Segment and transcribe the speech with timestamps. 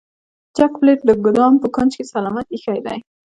[0.55, 2.99] جک پلیټ د ګدام په کونج کې سلامت ایښی دی.